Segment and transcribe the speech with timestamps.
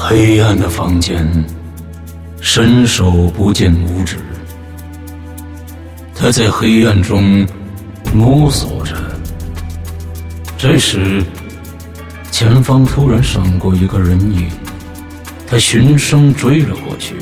[0.00, 1.28] 黑暗的房间，
[2.40, 4.16] 伸手不见五指。
[6.14, 7.44] 他在黑暗中
[8.14, 8.94] 摸索着。
[10.56, 11.20] 这时，
[12.30, 14.48] 前方突然闪过一个人影，
[15.48, 17.16] 他循声追了过去，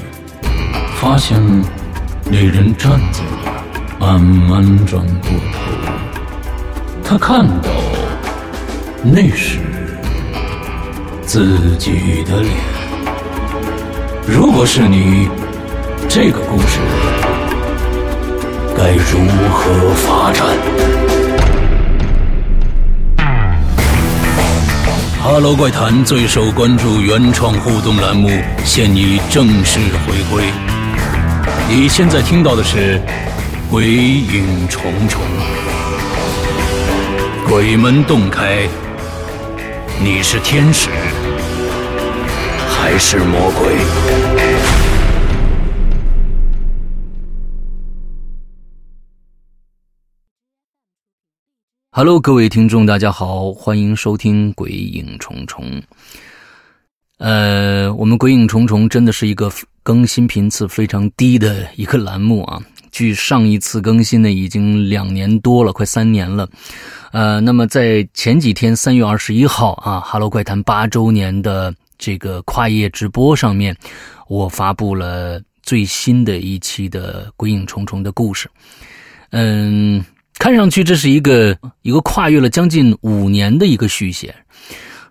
[1.00, 1.40] 发现
[2.30, 3.20] 那人站在
[3.98, 5.58] 那儿，慢慢转过头。
[7.02, 7.70] 他看到
[9.02, 9.61] 那是
[11.27, 12.54] 自己的脸。
[14.28, 15.28] 如果是你，
[16.09, 16.78] 这个故事
[18.77, 20.47] 该如何发展
[25.20, 28.30] 哈喽怪谈最受关注原创互动栏目
[28.64, 30.45] 现已正式回归。
[31.69, 33.00] 你现在听到的是
[33.69, 35.20] 《鬼影重重》。
[37.48, 38.69] 鬼门洞开，
[40.00, 40.88] 你是天使
[42.88, 43.76] 还是魔鬼
[51.91, 55.64] ？Hello，各位听众，大家好，欢迎收听《鬼影重重》。
[57.19, 59.50] 呃，我们《鬼影重重》真的是一个
[59.83, 62.62] 更新频次非常低的一个栏目啊。
[62.92, 66.48] 距上一次更新呢，已经两年多了，快三年了。
[67.11, 73.77] 呃，那么在前几天，三月二十一号啊，《哈喽怪谈》八周年的这个跨页直播上面，
[74.28, 78.48] 我发布了最新的一期的《鬼影重重》的故事。
[79.30, 80.05] 嗯，
[80.39, 84.34] 看上去这是一个一个跨越了将近五年的一个续写，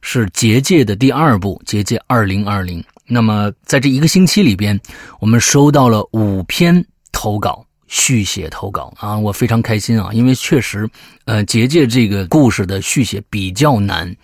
[0.01, 2.79] 是结界的第二部《结界二零二零》。
[3.07, 4.79] 那么在这一个星期里边，
[5.19, 7.64] 我们收到了五篇投稿。
[7.87, 10.89] 续写投稿啊，我非常开心啊，因为确实，
[11.25, 14.15] 呃，结界这个故事的续写比较难，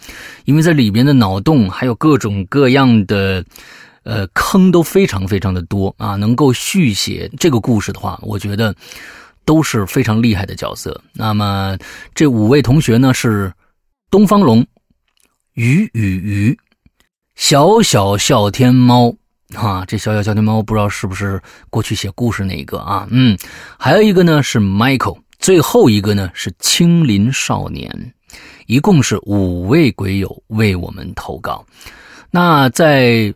[0.45, 3.45] 因为在里边的脑洞还有各种各样的，
[4.03, 6.15] 呃，坑都非常非常的多啊。
[6.15, 8.75] 能够续写这个故事的话，我觉得
[9.45, 10.99] 都是非常厉害的角色。
[11.13, 11.77] 那么
[12.15, 13.53] 这五位同学呢是
[14.09, 14.65] 东方龙、
[15.53, 16.57] 鱼与鱼、
[17.35, 19.15] 小小笑天猫。
[19.55, 23.07] 啊，这小小小天猫不知道是不是过去写故事那一个啊？
[23.09, 23.37] 嗯，
[23.77, 28.13] 还有一个呢是 Michael，最后一个呢是青林少年，
[28.67, 31.65] 一共是五位鬼友为我们投稿。
[32.29, 33.33] 那在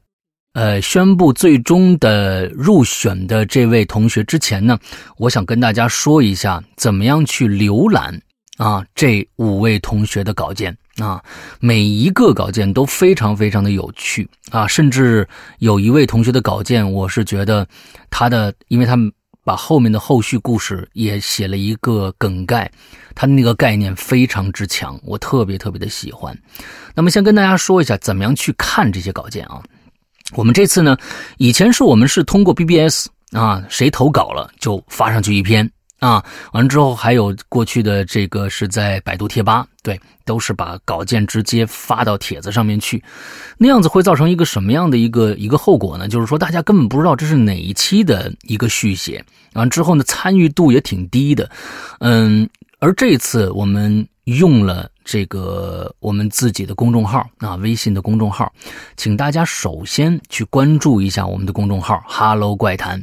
[0.53, 4.79] 呃宣布最终的入选的这位同学之前呢，
[5.17, 8.17] 我想跟大家说一下怎么样去浏览
[8.57, 10.75] 啊这五位同学的稿件。
[10.97, 11.21] 啊，
[11.59, 15.27] 每一个稿件都非常非常的有趣啊，甚至
[15.59, 17.67] 有一位同学的稿件，我是觉得
[18.09, 19.11] 他的，因为他们
[19.43, 22.71] 把后面的后续故事也写了一个梗概，
[23.13, 26.33] 他的那个概念非常之强，我特别特别的喜欢。
[26.93, 29.61] 那么先跟大家说一下，怎么样去看这些稿件啊？
[30.31, 30.97] 我们这次呢，
[31.39, 35.69] 以前是我们是通过 BBS 啊，谁投稿了就发上去一篇。
[35.99, 43.01] 啊，完了之后还有过去的这个是在百度贴吧，对，都是把稿件直接发到帖子上面去，
[43.57, 46.07] 那样子会造成一个什么样的一个一个后果呢？
[46.07, 49.23] 就是说大家根本不知道这是哪一期的一个续写，
[49.53, 51.49] 完之后呢参与度也挺低的，
[51.99, 52.47] 嗯，
[52.79, 58.51] 而这次我们用了这个我们自己的公众号啊，微信的公众号，
[58.97, 63.01] 请大家首先去关注一下我们的公众号“哈喽怪谈”，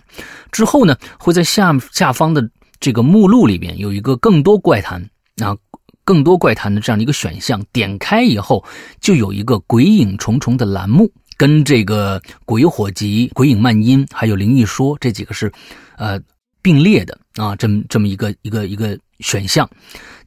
[0.53, 2.47] 之后呢会在下下方的。
[2.83, 5.01] 这个目录里边有一个更多怪谈
[5.37, 5.57] 啊，
[6.05, 8.65] 更多怪谈的这样的一个选项，点开以后
[9.01, 15.51] 就有一个鬼影重重的栏目，跟这个鬼火集、鬼影漫音还有灵异说这几个是
[15.97, 16.21] 呃
[16.61, 19.71] 并列的啊，这么这么一个一个一个选项，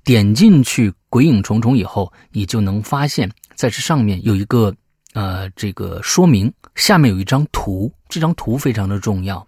[0.05, 4.73] 点进去鬼影重重以后，你就能发现在这上面有一个
[5.11, 9.45] 呃这个说明，下面有一张图，这张图非常的重要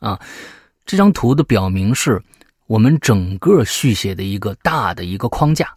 [0.00, 0.18] 啊。
[0.86, 2.22] 这张图的表明是
[2.66, 5.74] 我们整个续写的一个大的一个框架。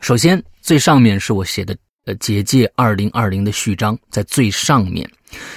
[0.00, 5.08] 首先，最上面是我写的呃《结界二零二零》的序章，在最上面。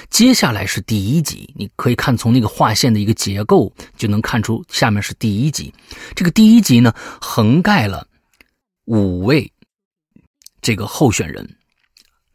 [0.10, 5.74] 接下来是第一集，你可以看从那个划线的一个结构就能看出下面是第一集。
[6.16, 8.08] 这个第一集呢，横盖了
[8.86, 9.52] 五位
[10.62, 11.58] 这个候选人，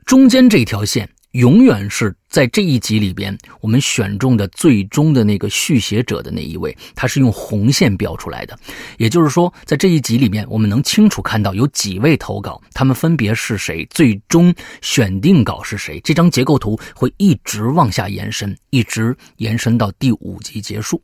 [0.05, 1.09] 中间这条线。
[1.33, 8.59] 永远是在这一集里边，我们选中的最终的那个续写者的那一位，他是用红线标出来的。
[8.99, 16.01] 也就是说，在这一集里面，我们能清楚看到有几位投稿，他们分别是谁，最终选定稿是谁。
[16.01, 21.01] 这张结构图会一直往下延伸，一直延伸到第五集结束，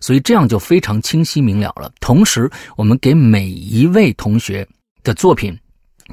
[0.00, 1.92] 所以这样就非常清晰明了了。
[2.00, 4.66] 同时，我们给每一位同学
[5.04, 5.56] 的作品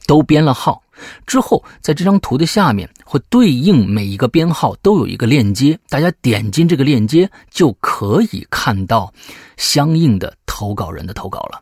[0.05, 0.79] 都编了号。
[1.27, 9.11] 之后，在这张图的下面会对应每一个编号都有一个链接，大家点进这个链接就可以看到
[9.55, 11.61] 相应的投稿人的投稿了。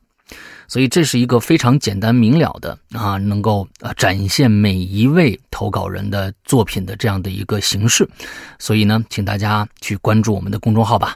[0.68, 8.10] 所以这是一个非常简单明了的啊，能够啊展现每一位投稿人的作品的这样的一个形式。
[8.58, 11.16] 所以呢，请大家去关注我们的公众号吧。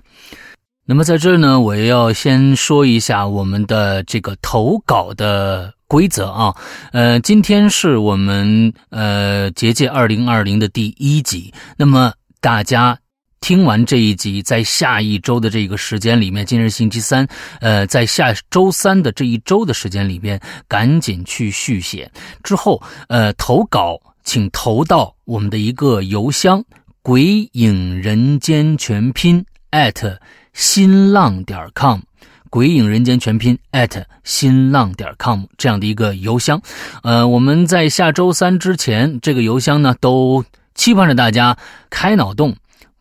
[0.86, 5.74] 那么在这儿呢，我要先说一下我们的这个投稿的。
[5.90, 6.56] 规则啊，
[6.94, 11.52] 呃，今天是我们呃结界二零二零的第一集。
[11.76, 12.96] 那么大家
[13.42, 17.28] 听完这一集，在下一周的这个时间里面，今日星期三，
[17.60, 22.12] 呃，在下周三的这一周的时间里面，赶紧去续写。
[22.44, 26.64] 之后，呃，投稿请投到我们的一个邮箱
[27.02, 29.44] “鬼影人间全拼”@
[30.54, 32.02] 新浪点 com。
[32.50, 33.58] 鬼影人间全拼
[34.24, 36.62] 新浪点 com 这样的一个邮箱，
[37.04, 40.44] 呃，我们在下周三之前，这个邮箱呢都
[40.76, 41.58] 期盼着大家
[41.90, 42.56] 开脑洞，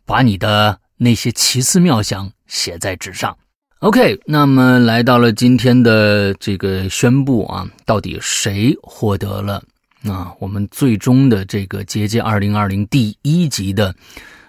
[0.07, 3.37] 把你的那些奇思妙想写在纸上。
[3.81, 9.63] OK，那么来到了今天的这个宣布啊，到底谁获得了
[10.05, 13.95] 啊我们最终的这个结界二零二零第一集的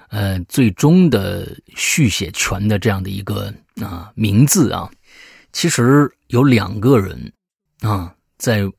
[0.10, 3.54] 呃最终的续写权的这样的一个。
[3.82, 4.92] 啊，名字啊，
[5.54, 7.32] 其实有两个人
[7.80, 8.70] 啊，在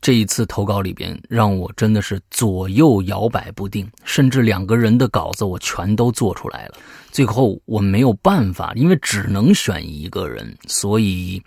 [0.00, 6.76] 这一次投稿里边，让我真的是左右摇摆不定，甚至两个人的稿子我全都做出来了。
[7.10, 11.42] 最后我没有办法，因为只能选一个人，所以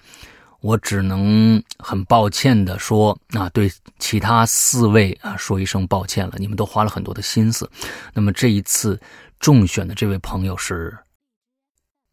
[0.61, 7.69] 我只能很抱歉的说啊，对其他四位啊说一声抱歉了，你们都花了很多的心思。
[8.13, 8.99] 那么这一次
[9.39, 10.97] 中选的这位朋友是。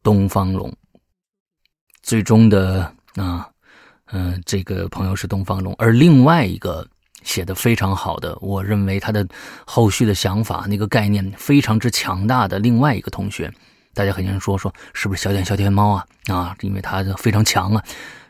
[0.03, 0.73] 东方龙，
[2.01, 2.83] 最终的
[3.17, 3.51] 啊，
[4.13, 6.87] 嗯，这个朋友是东方龙，而另外一个
[7.25, 9.27] 写的非常好的，我认为他的
[9.67, 13.53] 后续的想法那个概念非常之强大的另外一个同学，
[13.95, 17.83] 大家肯定说说是不是小点小天猫啊啊，因为他非常强啊，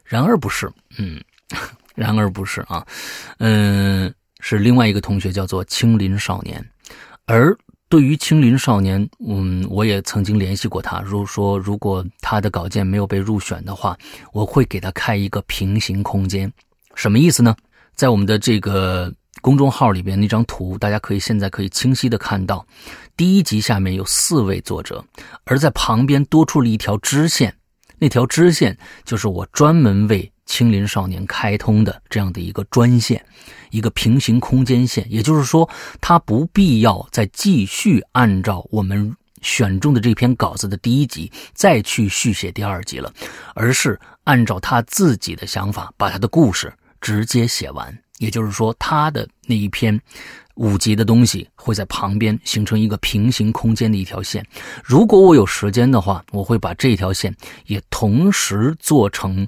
[0.07, 1.23] 然而不是，嗯，
[1.95, 2.87] 然而不是啊，
[3.39, 6.65] 嗯，是另外一个同学叫做青林少年，
[7.27, 7.57] 而。
[7.89, 11.01] 对于青林少年，嗯，我也曾经联系过他。
[11.03, 13.97] 如果说，如果他的稿件没有被入选的话，
[14.33, 16.53] 我会给他开一个平行空间。
[16.97, 17.55] 什么意思呢？
[17.95, 22.67] 在我们的这个公众号里边那张图，大家可以现在可以清晰的看到，
[23.17, 25.05] 第一集下面有四位作者，
[25.45, 27.55] 而在旁边多出了一条支线，
[27.99, 33.25] 那条支线就是我专门为青林少年开通的这样的一个专线。
[33.71, 35.69] 一个平行空间线，也就是说，
[36.01, 43.13] 他不必要再继续按照我们选中的这篇稿子的第一集再去续写第二集了，
[43.55, 47.97] 而是按照他自己的想法把他的故事直接写完。
[48.19, 50.01] 也就是说，他的那一篇
[50.57, 54.45] 五级的东西会在旁边形成一个平行空间的一条线。
[54.85, 57.35] 如果我有时间的话，我会把这条线
[57.67, 59.47] 也同时做成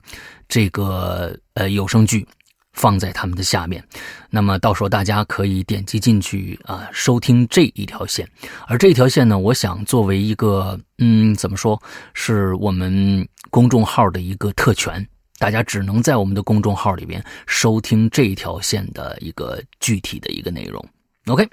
[0.48, 2.26] 这个呃有声剧。
[2.74, 3.82] 放在他们的下面，
[4.30, 8.28] 那么到时候大家可以点击进去啊，收听这一条线。
[8.68, 11.82] 而这条线呢，我想作为一个嗯，怎么说，
[12.14, 15.04] 是我们公众号的一个特权，
[15.40, 20.84] 大家只能在我们的公众号里边收听这一条线的一个具体的一个内容。
[21.28, 21.48] OK，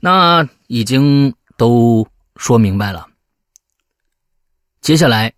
[0.00, 3.06] 那已经都说明白了，
[4.80, 5.34] 接下来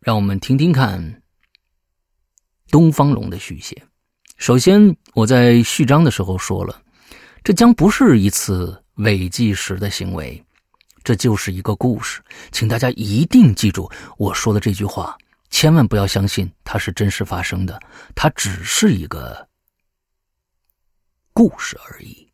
[0.00, 1.22] 让我们听听看
[2.70, 3.82] 东方龙的续写。
[4.36, 6.82] 首先，我在序章的时候说了，
[7.42, 10.44] 这将不是一次伪计时的行为，
[11.04, 12.20] 这就是一个故事，
[12.50, 15.16] 请大家一定记住我说的这句话，
[15.50, 17.80] 千万不要相信它是真实发生的，
[18.14, 19.48] 它只是一个
[21.32, 22.31] 故事而已。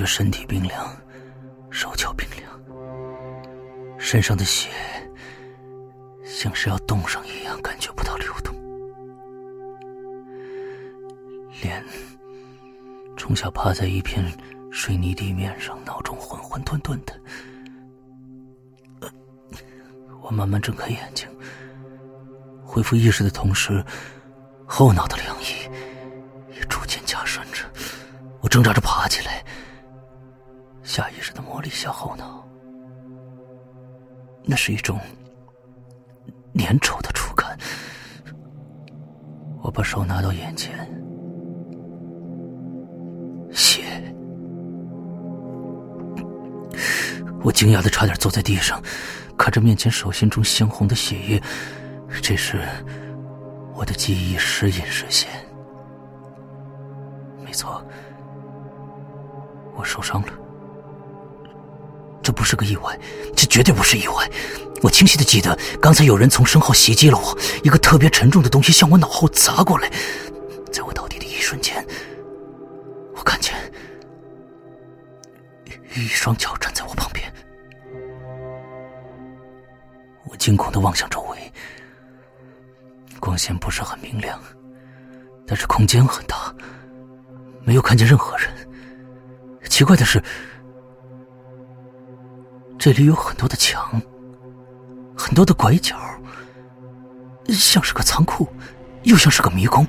[0.00, 0.96] 觉身体冰凉，
[1.70, 4.70] 手脚冰凉，身上的血
[6.24, 8.54] 像是要冻上一样，感觉不到流动。
[11.60, 11.84] 脸
[13.14, 14.24] 从小趴在一片
[14.72, 17.20] 水泥地面上，脑中混混沌沌的。
[20.22, 21.28] 我慢慢睁开眼睛，
[22.64, 23.84] 恢复意识的同时，
[24.64, 25.68] 后脑的凉意
[26.56, 27.66] 也逐渐加深着。
[28.40, 29.44] 我挣扎着爬起来，
[30.90, 32.44] 下意识的摸了一下后脑，
[34.42, 34.98] 那是一种
[36.56, 37.56] 粘稠的触感。
[39.62, 40.74] 我把手拿到眼前，
[43.52, 44.02] 血！
[47.40, 48.82] 我惊讶的差点坐在地上，
[49.38, 51.40] 看着面前手心中鲜红的血液。
[52.20, 52.64] 这时，
[53.74, 55.30] 我的记忆时隐时现。
[57.44, 57.80] 没错，
[59.76, 60.32] 我受伤了。
[62.30, 62.96] 这不是个意外，
[63.34, 64.30] 这绝对不是意外。
[64.82, 69.90] 我清晰的记得，刚才有人从身后袭击了我，一个特别沉重的东西向我脑后砸过来。
[70.70, 71.84] 在我倒地的一瞬间，
[73.16, 73.52] 我看见
[75.96, 77.28] 一双脚站在我旁边。
[80.26, 81.52] 我惊恐的望向周围，
[83.18, 84.40] 光线不是很明亮，
[85.48, 86.54] 但是空间很大，
[87.64, 88.48] 没有看见任何人。
[89.68, 90.22] 奇怪的是。
[92.80, 94.00] 这里有很多的墙，
[95.14, 95.94] 很多的拐角，
[97.48, 98.48] 像是个仓库，
[99.02, 99.86] 又像是个迷宫。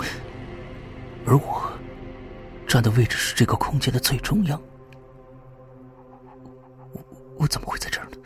[1.25, 1.71] 而我
[2.67, 4.61] 站的位置是这个空间的最中央。
[6.91, 7.01] 我
[7.37, 8.17] 我怎么会在这儿呢？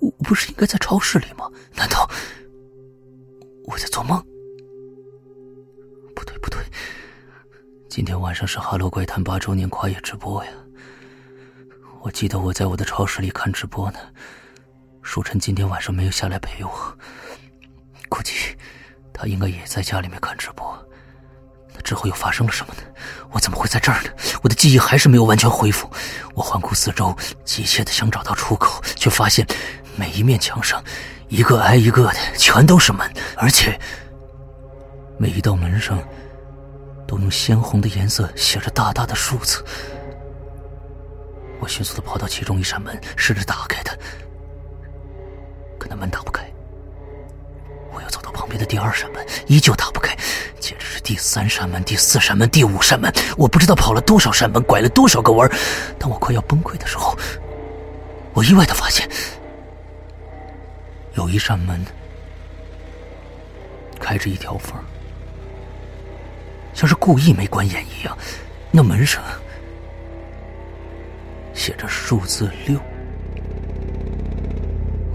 [0.00, 1.48] 我不是应该在超市里吗？
[1.72, 2.10] 难道
[3.66, 4.20] 我在做梦？
[6.16, 6.60] 不对不对，
[7.88, 10.50] 今天晚上是《哈喽怪谈》八周年跨夜直播呀。
[12.04, 13.98] 我记得我在我的超市里看直播呢，
[15.00, 16.98] 舒晨今天晚上没有下来陪我，
[18.10, 18.34] 估计
[19.10, 20.86] 他应该也在家里面看直播。
[21.72, 22.82] 那之后又发生了什么呢？
[23.30, 24.10] 我怎么会在这儿呢？
[24.42, 25.90] 我的记忆还是没有完全恢复。
[26.34, 29.46] 我环顾四周，急切的想找到出口，却发现
[29.96, 30.84] 每一面墙上
[31.30, 33.80] 一个挨一个的全都是门，而且
[35.16, 35.98] 每一道门上
[37.08, 39.64] 都用鲜红的颜色写着大大的数字。
[41.60, 43.94] 我迅速的跑到其中一扇门，试着打开它，
[45.78, 46.44] 可那门打不开。
[47.90, 50.14] 我又走到旁边的第二扇门，依旧打不开。
[50.60, 55.48] 接着是第三扇门、第四扇门、第五扇门，我不知道跑了多少扇门，拐了多少个弯。
[55.98, 57.16] 当我快要崩溃的时候，
[58.34, 59.08] 我意外的发现，
[61.14, 61.82] 有一扇门
[64.00, 64.74] 开着一条缝，
[66.74, 68.18] 像是故意没关严一样。
[68.70, 69.22] 那门上。
[71.54, 72.78] 写着数字六，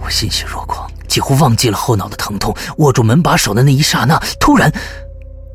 [0.02, 2.56] 我欣喜若狂，几乎忘记了后脑的疼痛。
[2.78, 4.72] 握住门把手的那一刹那，突然，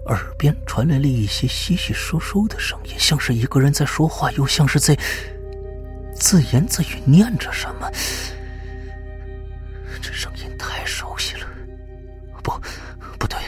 [0.06, 4.96] 耳边传来了一些稀稀疏疏的声音，像是一个人在说话，又像是在
[6.14, 7.90] 自言自语念着什么。
[10.02, 11.46] 这声音太熟悉了，
[12.42, 12.52] 不，
[13.18, 13.38] 不对，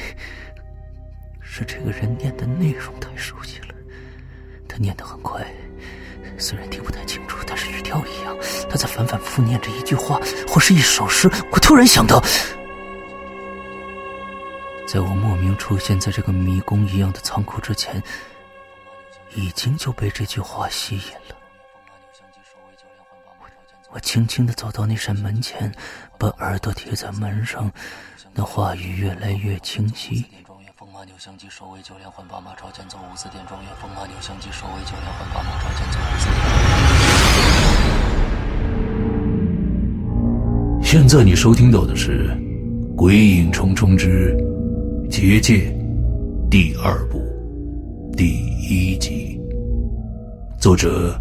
[1.41, 3.75] 是这个人念的内容太熟悉了。
[4.67, 5.47] 他念得很快。
[6.39, 8.37] 虽然听不太清楚，但是语调一样。
[8.69, 11.31] 他在反反复复念着一句话，或是一首诗。
[11.51, 12.23] 我突然想到，
[14.87, 18.03] 在我莫名出现在这个迷宫一样的仓库之前，
[19.35, 21.37] 已经就被这句话吸引了。
[23.91, 25.73] 我轻轻的走到那扇门前，
[26.19, 27.71] 把耳朵贴在门上，
[28.33, 30.27] 那话语越来越清晰。
[31.17, 33.73] 牛相机守卫九连环，宝马朝前走五四点庄园。
[33.81, 36.37] 风马牛相机守卫九连环，宝马朝前走五四点。
[40.83, 42.29] 现在你收听到的是
[42.95, 44.37] 《鬼影重重之
[45.09, 45.75] 结界》
[46.51, 47.19] 第二部
[48.15, 48.37] 第
[48.69, 49.41] 一集，
[50.59, 51.19] 作者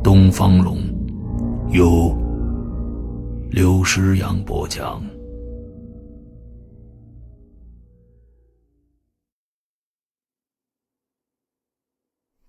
[0.00, 0.78] 东方龙，
[1.72, 2.16] 由
[3.50, 5.02] 刘诗阳播讲。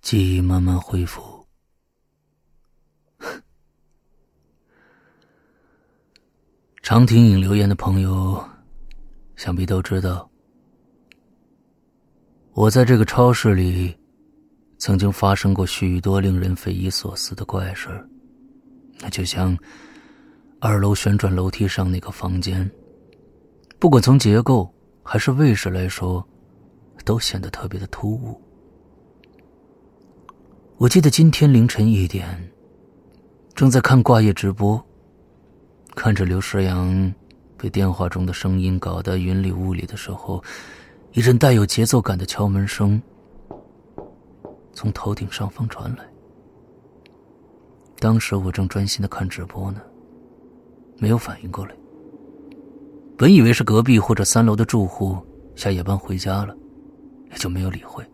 [0.05, 1.43] 记忆慢慢恢复。
[6.83, 8.39] 常听影留言的朋友，
[9.35, 10.29] 想必都知道，
[12.53, 13.97] 我在这个超市里
[14.77, 17.89] 曾经发生过许多令人匪夷所思的怪事
[18.99, 19.57] 那就像
[20.59, 22.69] 二楼旋转楼梯上那个房间，
[23.79, 24.71] 不管从结构
[25.01, 26.23] 还是位置来说，
[27.03, 28.39] 都显得特别的突兀。
[30.77, 32.51] 我记得今天凌晨一点，
[33.53, 34.83] 正在看挂夜直播，
[35.95, 37.13] 看着刘诗阳
[37.57, 40.43] 被电话中的声音搞得云里雾里的时候，
[41.13, 43.01] 一阵带有节奏感的敲门声
[44.73, 46.03] 从头顶上方传来。
[47.97, 49.79] 当时我正专心的看直播呢，
[50.97, 51.73] 没有反应过来，
[53.17, 55.17] 本以为是隔壁或者三楼的住户
[55.55, 56.53] 下夜班回家了，
[57.31, 58.05] 也就没有理会。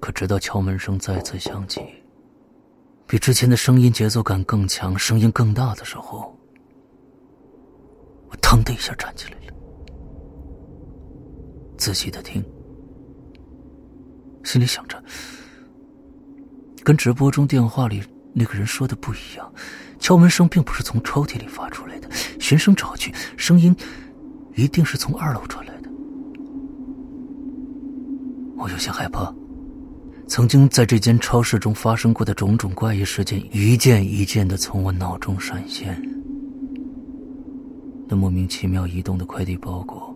[0.00, 1.80] 可直到敲门声再次响起，
[3.06, 6.36] 比之前的声音节奏感更强、声音更大的时候，
[8.30, 9.52] 我腾的一下站起来了，
[11.76, 12.44] 仔细的听，
[14.44, 15.02] 心里想着，
[16.84, 18.02] 跟直播中电话里
[18.32, 19.52] 那个人说的不一样。
[19.98, 23.74] 敲门声并不是从抽屉里发出来的，循声找去，声音
[24.54, 25.90] 一定是从二楼传来的。
[28.56, 29.34] 我有些害怕，
[30.28, 36.00] 曾经在这间超市中发生过的种种怪异事件，一件一件的从我脑中闪现。
[38.06, 40.14] 那莫名其妙移动的快递包裹，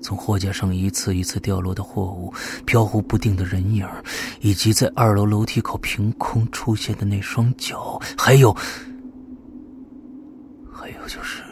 [0.00, 2.32] 从货架上一次一次掉落的货物，
[2.64, 3.86] 飘忽不定的人影，
[4.40, 8.56] 以及在二楼楼梯口凭空出现的那双脚，还有，
[10.72, 11.42] 还有就是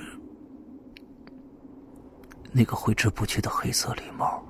[2.50, 4.42] 那个挥之不去的黑色礼帽。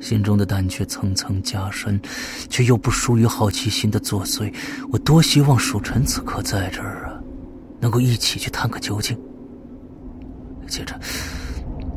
[0.00, 2.00] 心中的胆怯层层加深，
[2.48, 4.52] 却又不输于好奇心的作祟。
[4.90, 7.20] 我多希望蜀尘此刻在这儿啊，
[7.80, 9.18] 能够一起去探个究竟。
[10.66, 10.98] 接着，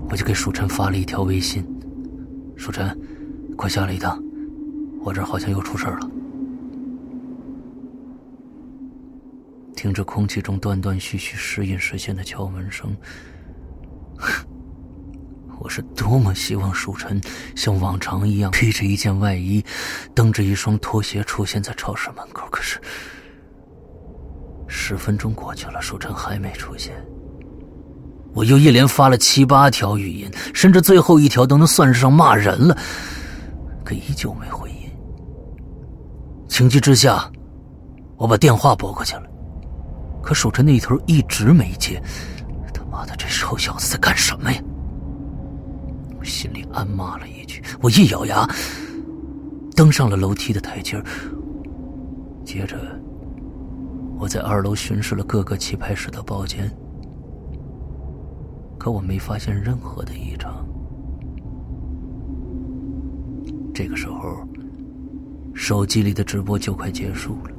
[0.09, 1.65] 我就给蜀尘发了一条微信
[2.55, 2.97] ：“蜀尘，
[3.55, 4.21] 快下来一趟，
[5.03, 6.09] 我这儿好像又出事了。”
[9.75, 12.95] 听着空气中断断续续、时隐时现的敲门声。
[15.61, 17.21] 我是多么希望蜀尘
[17.55, 19.63] 像往常一样披着一件外衣，
[20.15, 22.47] 蹬着一双拖鞋出现在超市门口。
[22.49, 22.79] 可是
[24.67, 26.95] 十分钟过去了，蜀尘还没出现。
[28.33, 32.75] 我又一连发了七八条语音，甚至最后一条都能算上骂人了，
[33.85, 34.89] 可依旧没回音。
[36.49, 37.31] 情急之下，
[38.17, 39.29] 我把电话拨过去了，
[40.23, 42.01] 可蜀尘那头一直没接。
[42.73, 44.59] 他妈的，这臭小子在干什么呀？
[46.31, 48.47] 心里暗骂了一句，我一咬牙，
[49.75, 50.95] 登上了楼梯的台阶
[52.45, 52.77] 接着，
[54.17, 56.71] 我在二楼巡视了各个棋牌室的包间，
[58.79, 60.65] 可我没发现任何的异常。
[63.73, 64.47] 这个时候，
[65.53, 67.51] 手机里的直播就快结束了，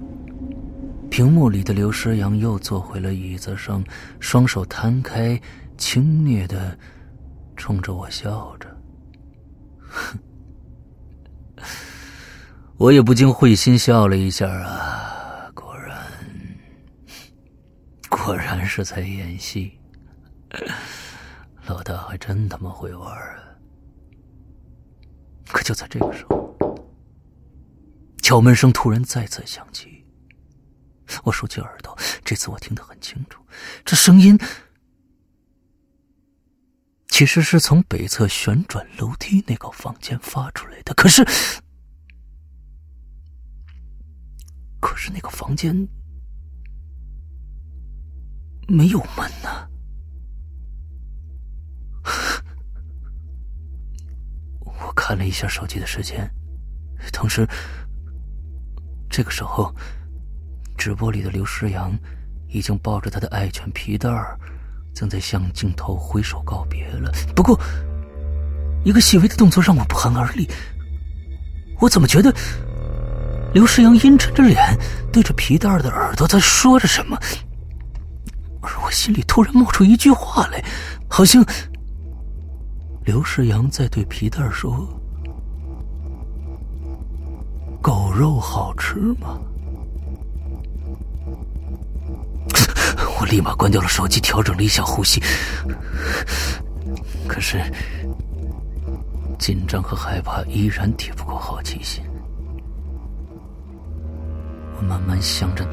[1.10, 3.84] 屏幕里的刘诗阳又坐回了椅子上，
[4.18, 5.38] 双手摊开，
[5.76, 6.76] 轻蔑的。
[7.62, 8.66] 冲着我笑着，
[9.88, 10.18] 哼，
[12.76, 15.48] 我也不禁会心笑了一下啊！
[15.54, 15.96] 果然，
[18.10, 19.78] 果然是在演戏，
[21.66, 23.38] 老大还真他妈会玩啊！
[25.46, 26.52] 可就在这个时候，
[28.22, 30.04] 敲门声突然再次响起，
[31.22, 33.40] 我竖起耳朵，这次我听得很清楚，
[33.84, 34.36] 这声音。
[37.12, 41.22] 其实是从北侧旋转楼梯那个房间发出来的，可是，
[44.80, 45.76] 可是那个房间
[48.66, 49.68] 没有门呢。
[54.60, 56.26] 我看了一下手机的时间，
[57.12, 57.46] 同时，
[59.10, 59.70] 这个时候，
[60.78, 61.94] 直播里的刘诗阳
[62.48, 64.40] 已经抱着他的爱犬皮蛋儿。
[64.94, 67.10] 正在向镜头挥手告别了。
[67.34, 67.58] 不过，
[68.84, 70.48] 一个细微的动作让我不寒而栗。
[71.80, 72.32] 我怎么觉得
[73.52, 74.58] 刘世阳阴沉着脸，
[75.12, 77.18] 对着皮蛋的耳朵在说着什么？
[78.60, 80.62] 而我心里突然冒出一句话来，
[81.08, 81.44] 好像
[83.04, 84.88] 刘世阳在对皮蛋说
[87.82, 89.40] ：“狗肉好吃吗？”
[93.22, 95.22] 我立马关掉了手机，调整了一下呼吸。
[97.28, 97.62] 可是，
[99.38, 102.02] 紧张和害怕依然抵不过好奇心。
[104.76, 105.64] 我慢慢向着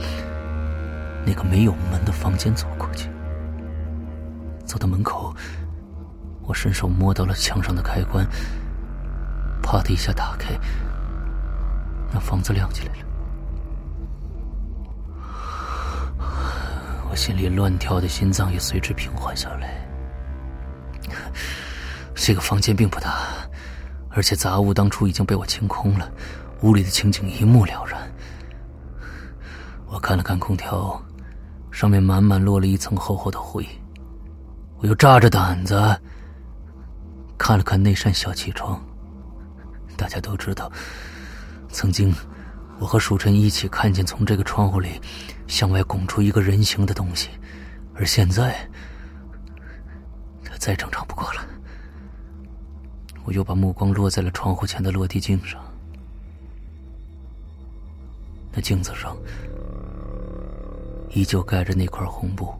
[1.25, 3.09] 那个没有门的房间走过去。
[4.63, 5.35] 走到门口，
[6.43, 8.23] 我伸手摸到了墙上的开关，
[9.63, 10.53] 啪的一下打开，
[12.13, 13.08] 那房子亮起来了。
[17.09, 19.85] 我心里乱跳的心脏也随之平缓下来。
[22.13, 23.27] 这个房间并不大，
[24.09, 26.11] 而且杂物当初已经被我清空了，
[26.61, 27.99] 屋里的情景一目了然。
[29.87, 31.01] 我看了看空调，
[31.71, 33.67] 上面满满落了一层厚厚的灰。
[34.77, 35.99] 我又炸着胆子
[37.37, 38.79] 看了看那扇小气窗。
[39.97, 40.71] 大家都知道，
[41.69, 42.13] 曾经
[42.79, 44.99] 我和蜀晨一起看见从这个窗户里
[45.47, 47.29] 向外拱出一个人形的东西，
[47.93, 48.65] 而现在，
[50.45, 51.45] 它再正常不过了。
[53.25, 55.61] 我又把目光落在了窗户前的落地镜上，
[58.53, 59.15] 那镜子上
[61.11, 62.51] 依旧盖着那块红布，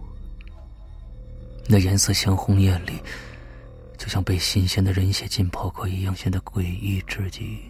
[1.65, 3.01] 那颜色鲜红艳丽，
[3.97, 7.61] 就像被新鲜的人血浸泡过一样，显得诡异至极。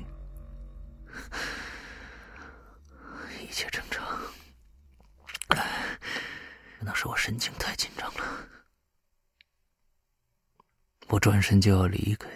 [3.59, 4.07] 一切正常，
[5.49, 8.23] 可能是我神经太紧张了。
[11.09, 12.29] 我转身就要离开，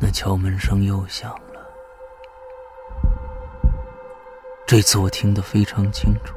[0.00, 1.60] 那敲门声又响了。
[4.66, 6.34] 这次我听得非常清楚，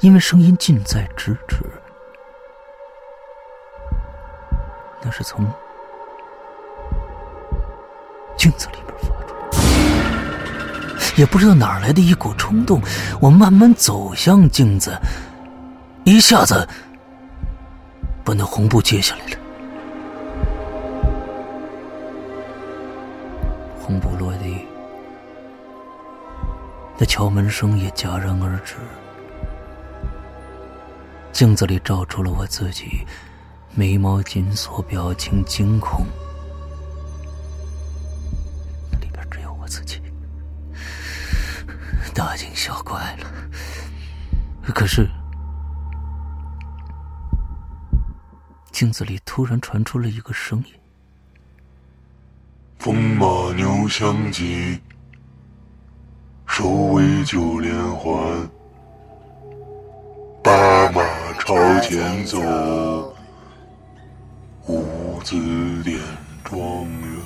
[0.00, 1.64] 因为声音近在咫尺，
[5.00, 5.50] 那是从。
[8.36, 9.08] 镜子里面发
[9.50, 12.80] 出，也不知道哪来的一股冲动，
[13.20, 14.96] 我慢慢走向镜子，
[16.04, 16.68] 一下子
[18.24, 19.38] 把那红布揭下来了。
[23.80, 24.66] 红布落地，
[26.98, 28.74] 那敲门声也戛然而止。
[31.32, 33.04] 镜子里照出了我自己，
[33.74, 36.06] 眉毛紧锁，表情惊恐。
[44.74, 45.08] 可是
[48.72, 50.74] 镜子里突然传出了一个声音
[52.80, 54.80] ：“风马牛相及，
[56.44, 58.50] 首尾九连环，
[60.42, 61.00] 八马
[61.38, 62.36] 朝前走，
[64.66, 65.96] 五子点
[66.42, 67.22] 状元。”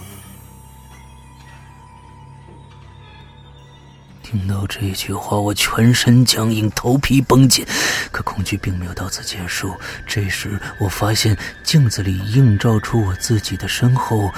[4.30, 7.64] 听到这句话，我全身僵硬，头皮绷紧。
[8.12, 9.74] 可恐惧并没有到此结束。
[10.06, 14.30] 这时，我发现镜子里映照出我自己的身后，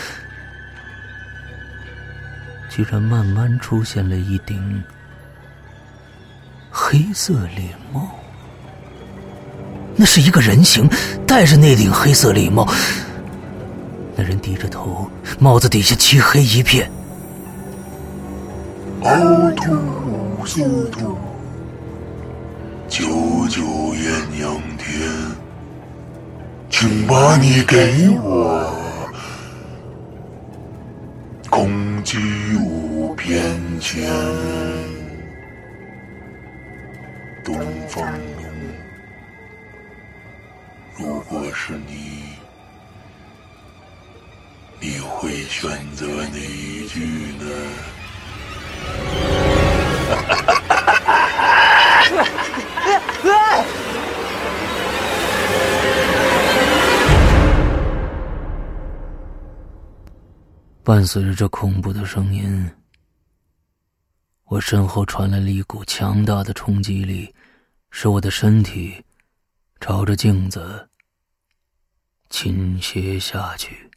[2.68, 4.80] 居然慢慢出现了一顶
[6.70, 8.08] 黑色礼帽。
[9.96, 10.88] 那是一个人形，
[11.26, 12.72] 戴着那顶黑色礼帽。
[14.14, 16.88] 那人低着头，帽子底下漆黑一片。
[19.02, 21.16] 凹凸四凸，
[22.86, 23.62] 九九
[23.94, 25.08] 艳阳天，
[26.68, 28.70] 请把你给我，
[31.48, 32.18] 空击
[32.62, 34.06] 无偏前，
[37.42, 37.58] 东
[37.88, 38.44] 方龙。
[40.98, 42.24] 如果是你，
[44.78, 47.00] 你会选择哪一句
[47.38, 47.46] 呢？
[60.82, 62.68] 伴随着这恐怖的声音，
[64.44, 67.32] 我身后传来了一股强大的冲击力，
[67.90, 69.04] 使我的身体
[69.80, 70.88] 朝着镜子
[72.28, 73.89] 倾斜下去。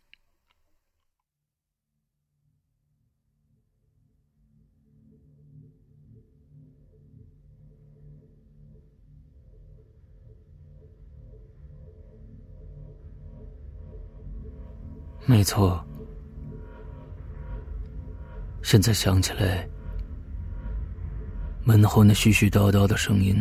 [15.25, 15.81] 没错，
[18.61, 19.65] 现在想起来，
[21.63, 23.35] 门后那絮絮叨叨的声音，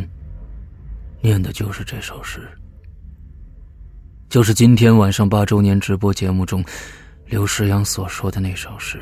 [1.21, 2.47] 念的就是这首诗，
[4.29, 6.63] 就是今天晚上八周年直播节目中
[7.25, 8.97] 刘世阳所说的那首诗。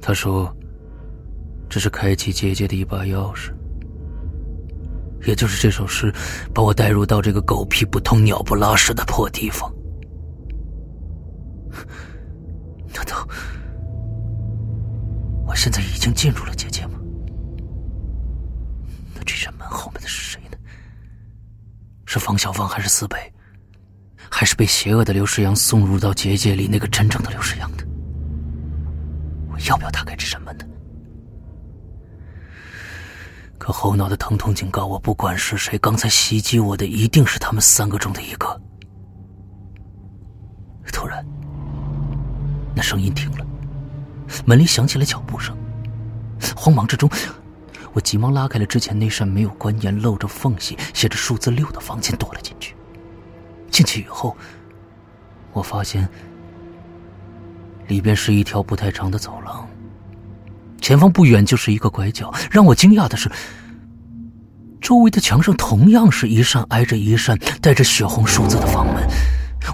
[0.00, 0.52] 他说
[1.70, 3.52] ：“这是开启结界的一把钥匙。”
[5.24, 6.12] 也就是这首诗，
[6.52, 9.72] 把我带入到这个狗屁不通、鸟不拉屎的破地方。
[12.94, 13.26] 难道
[15.46, 16.98] 我现在已经进入了结界吗？
[19.14, 20.56] 那这扇门后面的是谁呢？
[22.06, 23.16] 是方小芳还是四北？
[24.30, 27.84] 还是被邪恶的刘世阳送入到结界里那个真正的刘世阳的？
[29.50, 30.64] 我要不要打开这扇门呢？
[33.58, 38.60] 可后脑的疼痛警告我，不管是谁，刚才袭击我的一定是他们三个中的一个。
[40.92, 41.24] 突然。
[42.82, 43.46] 声音停了，
[44.44, 45.56] 门里响起了脚步声。
[46.56, 47.08] 慌忙之中，
[47.92, 52.74] 我急忙拉开了之前那扇没有关严、露着缝隙、写着数字六的房间，躲了进去。
[53.70, 54.36] 进去以后，
[55.52, 56.08] 我发现
[57.86, 59.66] 里边是一条不太长的走廊，
[60.80, 62.32] 前方不远就是一个拐角。
[62.50, 63.30] 让我惊讶的是，
[64.80, 69.06] 周围的墙上同样是一扇挨着一扇带着血红数字的房门。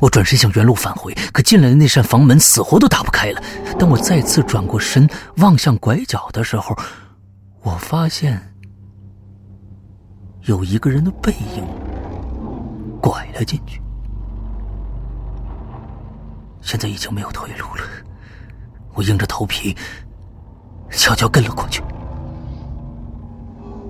[0.01, 3.43] 我转身向原路返回，可进来的那扇房门死活都打不开了。
[3.79, 6.77] 当我再次转过身望向拐角的时候，
[7.63, 8.55] 我发现
[10.43, 11.65] 有一个人的背影
[13.01, 13.81] 拐了进去。
[16.61, 17.83] 现在已经没有退路了，
[18.95, 19.75] 我硬着头皮
[20.91, 21.83] 悄悄跟了过去。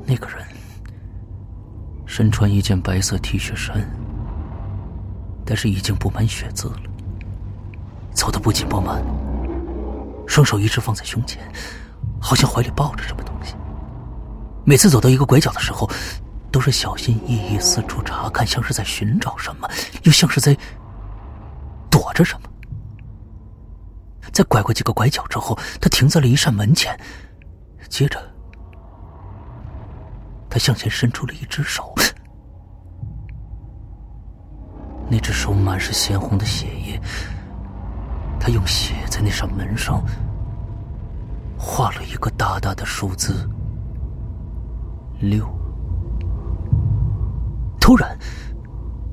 [0.07, 0.39] 那个人
[2.07, 3.87] 身穿一件白色 T 恤衫，
[5.49, 6.83] 但是已经布满血渍了，
[8.13, 9.03] 走的不紧不慢，
[10.27, 11.41] 双手一直放在胸前，
[12.21, 13.55] 好像怀里抱着什么东西。
[14.67, 15.91] 每次走到一个拐角的时候，
[16.53, 19.67] 都是小心翼翼四处查看，像是在寻找什么，
[20.03, 20.55] 又像是在
[21.91, 22.51] 躲着什么。
[24.31, 26.95] 在拐过几个拐角之后，他停在了一扇门前，
[27.89, 28.21] 接着，
[30.51, 31.95] 他向前伸出了一只手，
[35.11, 37.01] 那只手满是鲜红的血液，
[38.39, 40.03] 他用血在那扇门上
[41.59, 43.49] 画了一个大大的数字
[45.21, 45.49] 六。
[47.81, 48.19] 突然，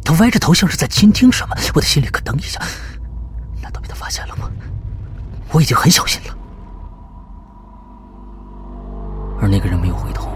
[0.03, 2.59] 他歪着头，像是在倾听什么，我的心里咯噔一下，
[3.61, 4.51] 难道被他发现了吗？
[5.53, 6.37] 我已经很小心了，
[9.39, 10.29] 而那个人没有回头，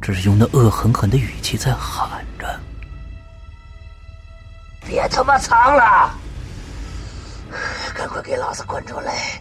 [0.00, 2.48] 只是用那恶狠狠的语气在喊着
[4.90, 6.12] ：“别他妈藏了，
[7.94, 9.40] 赶快给老子滚出来！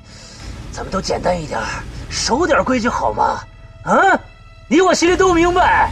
[0.71, 1.59] 咱们都简单一点，
[2.07, 3.43] 守点规矩好吗？
[3.83, 3.97] 啊，
[4.67, 5.89] 你我心里都明白，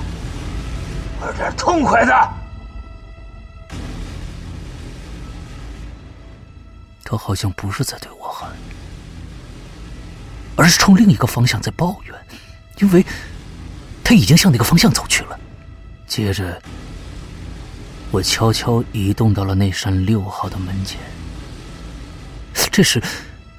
[1.19, 2.13] 玩点痛快的。”
[7.03, 8.51] 他好像不是在对我喊，
[10.55, 12.13] 而是冲另一个方向在抱怨，
[12.77, 13.03] 因为
[14.03, 15.39] 他已经向那个方向走去了。
[16.05, 16.61] 接着，
[18.11, 20.99] 我悄悄移动到了那扇六号的门前。
[22.71, 23.01] 这时，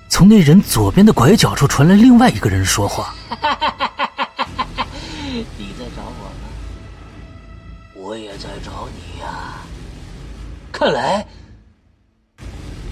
[0.09, 3.15] 从那人左边的拐角处传来另外一个人说话
[5.29, 6.49] ：“你在找我吗？
[7.95, 9.59] 我也在找你呀。
[10.73, 11.27] 看来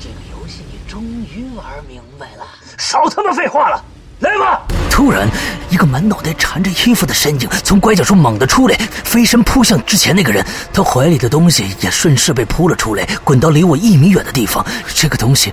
[0.01, 2.47] 这个游戏你……”终于玩明白了，
[2.79, 3.85] 少他妈废话了，
[4.21, 4.67] 来吧！
[4.91, 5.29] 突然，
[5.69, 10.45] 一个满脑袋缠着衣服的身影从拐角处猛地出来，飞身扑向之前那个人。
[10.73, 14.65] 他怀里的东西也顺势被扑了出来，滚到离我一米远的地方。
[14.95, 15.53] 这个东西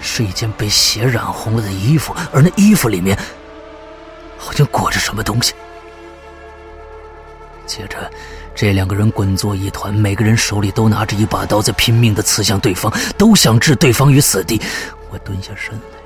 [0.00, 3.18] 是一件被血染红了的衣服，而那衣服里面
[4.38, 5.52] 好像裹着什么东西。
[7.66, 8.10] 接着。
[8.52, 14.60] 这两个人滚作一团，每个人手里都拿着一把刀，在拼命的刺向对方，都想置对方于死地。
[15.08, 15.99] 我蹲下身来，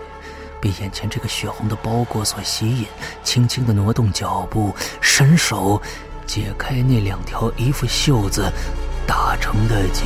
[0.65, 2.87] 被眼前这个血红的包裹所吸引，
[3.23, 5.79] 轻轻的挪动脚步，伸手
[6.25, 8.51] 解开那两条衣服袖子
[9.07, 10.05] 打成的结。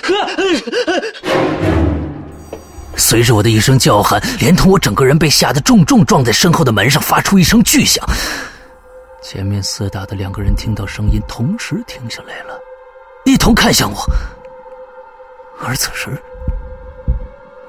[2.96, 8.02] 随着我的一声叫喊，连同我整个人被吓得重重撞在身后的门上，发出一声巨响。
[9.22, 12.58] 前面厮打的两个人听到声音，同时停下来了，
[13.26, 13.98] 一同看向我。
[15.62, 16.18] 而此时，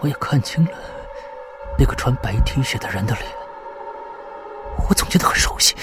[0.02, 0.72] 我也看清了
[1.78, 3.26] 那个穿白 T 恤的人的脸。
[4.90, 5.76] 我总觉得很熟悉，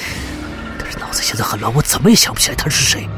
[0.79, 3.09] 但是脑子现在很乱，我怎么也想不起来他是谁。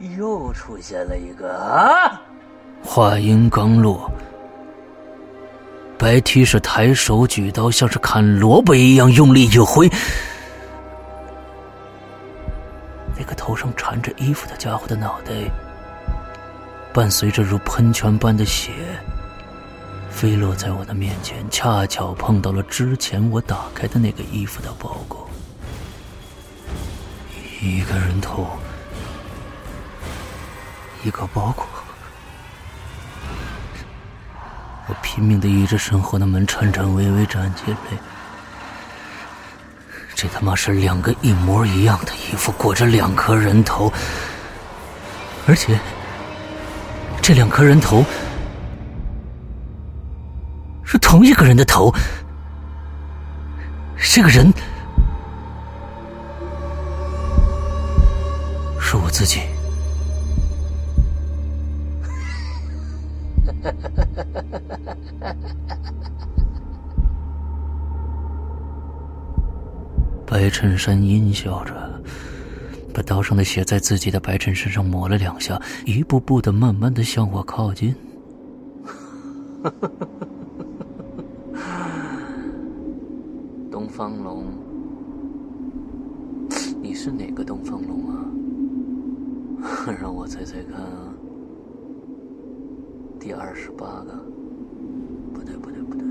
[0.16, 2.20] 又出现了一个啊！
[2.84, 4.10] 话音刚落。
[5.98, 9.90] 白 T 恤抬手举刀，像是砍萝卜一样用力一挥，
[13.18, 15.32] 那个头上缠着衣服的家伙的脑袋，
[16.92, 18.72] 伴随着如喷泉般的血，
[20.10, 25.30] 飞落在我的面前，恰巧碰到了之前我打开的那个衣服的包裹，
[27.62, 28.48] 一个人头，
[31.04, 31.64] 一个包裹。
[34.88, 37.76] 我拼命的倚着身后的门，颤颤巍巍站起来。
[40.16, 43.92] 这他妈是两个一模一样的衣服，裹着两颗人头，
[45.46, 45.78] 而且
[47.22, 48.04] 这两颗人头
[50.84, 51.92] 是同一个人的头。
[54.12, 54.52] 这个人
[58.80, 59.38] 是我自己。
[70.26, 71.72] 白衬衫阴笑着，
[73.00, 77.94] 把刀上的血在自己的白衬衫上抹了两下，一步步的、慢慢的向我靠近。
[83.72, 84.44] 东方龙，
[86.82, 88.16] 你是哪个东方龙啊？
[89.98, 91.14] 让我猜猜看啊，
[93.18, 94.22] 第二十八个？
[95.32, 96.04] 不对，不对，不对，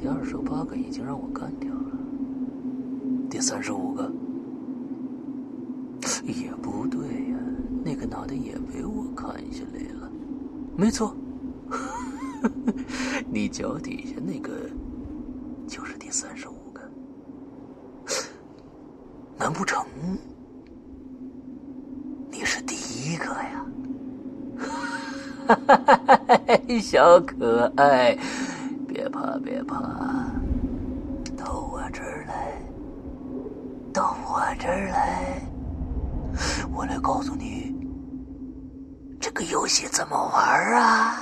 [0.00, 1.92] 第二十八个已经让我干掉了。
[3.30, 4.10] 第三十五个？
[6.24, 7.38] 也不对呀，
[8.26, 10.10] 的也被我看下来了。
[10.76, 11.14] 没错，
[13.30, 14.52] 你脚底下那个
[15.66, 16.82] 就是第三十五个。
[19.38, 19.84] 难不成？
[22.30, 23.64] 你是第一个呀，
[26.82, 28.16] 小可爱，
[28.86, 29.76] 别怕别怕，
[31.34, 32.60] 到我这儿来，
[33.92, 35.40] 到我这儿来，
[36.74, 37.65] 我来告诉你
[39.36, 41.20] 个游戏怎么玩啊！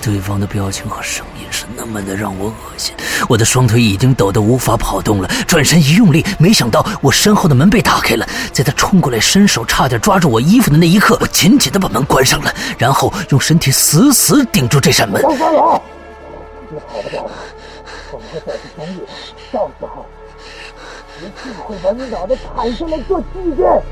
[0.00, 2.94] 对方的表情和声音是那么的让我恶心，
[3.28, 5.28] 我的双腿已经抖得无法跑动了。
[5.44, 8.24] 转身一用力，没想到我身后的门被打开了。
[8.52, 15.20] 在他冲过来，伸手差点抓住我衣服的那一刻，我紧紧的把门关上了，然后用身体死死顶住这扇门。
[15.20, 17.30] 你跑不掉了，
[18.12, 19.00] 我们会再次相遇，
[19.50, 20.06] 到时候
[21.18, 23.82] 一定会把你脑袋砍下来做纪念。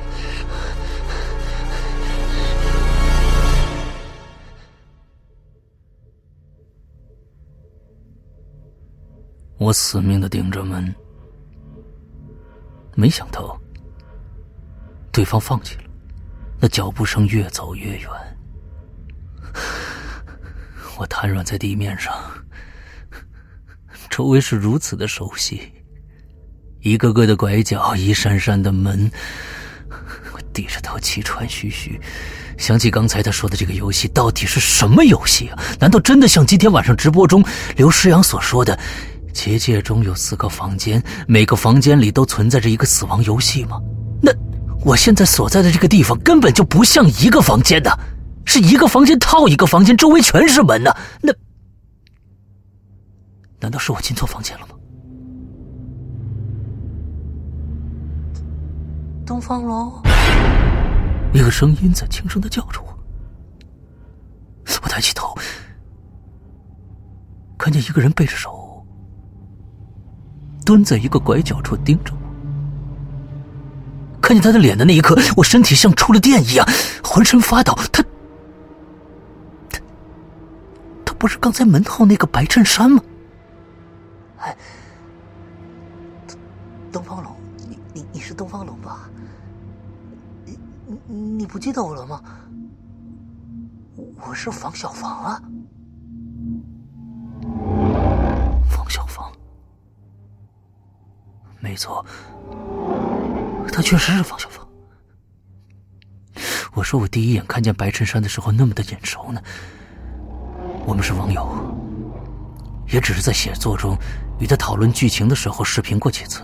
[9.60, 10.92] 我死命的顶着门，
[12.94, 13.60] 没想到
[15.12, 15.82] 对方放弃了，
[16.58, 18.08] 那脚步声越走越远。
[20.96, 22.14] 我瘫软在地面上，
[24.08, 25.70] 周围是如此的熟悉，
[26.80, 29.10] 一个个的拐角，一扇扇的门。
[30.32, 32.00] 我低着头，气喘吁吁，
[32.56, 35.62] 想起刚才他说的这个游戏到底是什么游戏啊？
[35.78, 37.44] 难道真的像今天晚上直播中
[37.76, 38.78] 刘诗阳所说的？
[39.32, 43.80] 结界中有四个房间，每个房间里都存在着一个死亡游戏吗？
[44.20, 44.32] 那
[44.84, 47.98] 我现在所在的这个地方根本就不像一个房间的，
[48.44, 50.92] 是一个房间套一个房间，周围全是门呢。
[51.20, 51.32] 那
[53.60, 54.74] 难道是我进错房间了吗？
[59.26, 59.92] 东方龙，
[61.32, 62.88] 一个声音在轻声的叫着我。
[64.82, 65.36] 我抬起头，
[67.58, 68.59] 看见一个人背着手。
[70.70, 72.20] 蹲在一个拐角处盯着我，
[74.22, 76.64] 看见他的脸的那一刻，我身体像触了电一样，
[77.02, 77.76] 浑身发抖。
[77.90, 78.04] 他，
[79.68, 79.80] 他，
[81.04, 83.02] 他不是刚才门后那个白衬衫吗？
[84.38, 84.56] 哎，
[86.92, 87.34] 东方龙，
[87.68, 89.10] 你你你是东方龙吧？
[90.44, 90.56] 你
[90.86, 92.22] 你你不记得我了吗？
[94.24, 95.42] 我是房小房啊，
[98.70, 99.32] 房小房。
[101.60, 102.04] 没错，
[103.72, 104.66] 他确实是方小芳。
[106.72, 109.40] 我说我第一眼看见白衬衫的时候那么的眼熟呢。
[110.86, 111.46] 我们是网友，
[112.90, 113.96] 也只是在写作中
[114.38, 116.42] 与他讨论剧情的时候视频过几次。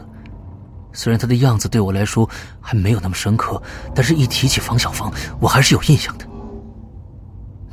[0.93, 2.29] 虽然他的样子对我来说
[2.61, 3.61] 还没有那么深刻，
[3.95, 6.27] 但是一提起方小芳，我还是有印象的。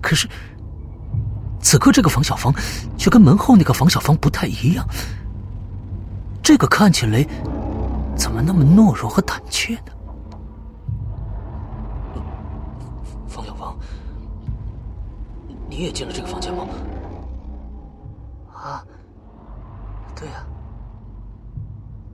[0.01, 0.27] 可是
[1.61, 2.53] 此刻这个方小芳
[2.97, 4.87] 却跟门后那个方小芳不太一样。
[6.43, 7.25] 这个看起来
[8.17, 9.93] 怎么那么懦弱和胆怯呢？
[13.29, 13.73] 方小芳，
[15.69, 16.67] 你也进了这个房间吗？
[18.53, 18.85] 啊，
[20.13, 20.45] 对呀。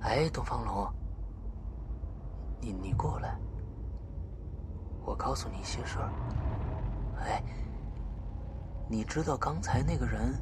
[0.02, 0.88] 哎，东方龙，
[2.62, 3.36] 你你过来，
[5.06, 6.10] 我告诉你一些事儿。
[7.22, 7.44] 哎，
[8.88, 10.40] 你知道刚才那个人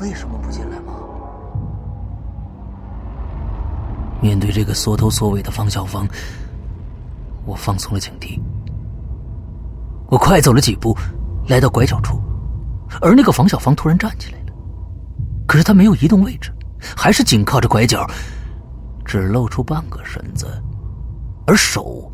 [0.00, 0.92] 为什么不进来吗？
[4.20, 6.08] 面对这个缩头缩尾的方小芳，
[7.44, 8.40] 我放松了警惕。
[10.08, 10.96] 我快走了几步，
[11.48, 12.20] 来到拐角处，
[13.00, 14.52] 而那个方小芳突然站起来了，
[15.46, 16.52] 可是她没有移动位置，
[16.96, 18.06] 还是紧靠着拐角，
[19.04, 20.46] 只露出半个身子，
[21.46, 22.10] 而手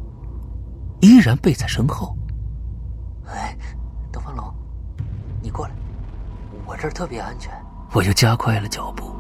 [1.00, 2.16] 依然背在身后。
[3.26, 3.57] 哎，
[4.11, 4.53] 东方龙，
[5.42, 5.74] 你过来，
[6.66, 7.53] 我这儿特别安全。
[7.92, 9.14] 我又加快了脚步，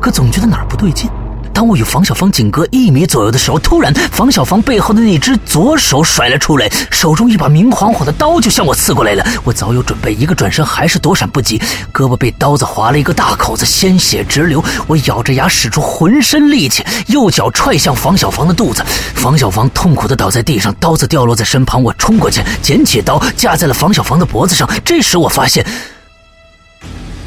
[0.00, 1.10] 可总觉得哪儿不对劲。
[1.54, 9.24] 当我与房小芳仅隔一米左右的时候，突然房小芳背后的那只左手甩了出来，手中一把明晃晃的刀就向我刺过来了。
[9.44, 11.56] 我早有准备，一个转身还是躲闪不及，
[11.92, 14.62] 胳膊被刀子划了一个大口子，鲜血直流。
[14.88, 18.84] 我咬着牙使出浑身力气，右脚踹向房小芳的肚子。
[19.14, 21.80] 房小芳痛苦的倒在地上，刀子掉落在身旁。
[21.80, 24.68] 我冲过去捡起刀，架在了房小芳的脖子上。
[24.84, 25.64] 这时我发现。